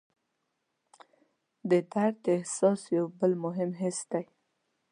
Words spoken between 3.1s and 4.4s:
بل مهم حس دی.